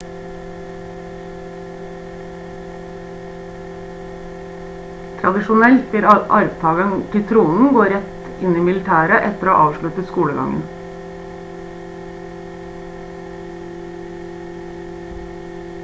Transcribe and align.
tradisjonelt 5.19 5.93
vil 5.97 6.07
arvtageren 6.13 7.03
til 7.17 7.27
tronen 7.33 7.69
gå 7.77 7.85
rett 7.93 8.43
inn 8.47 8.57
i 8.63 8.65
militæret 8.71 9.29
etter 9.29 9.53
å 9.53 9.57
ha 9.59 9.67
avsluttet 9.69 10.11
skolegangen 10.15 10.67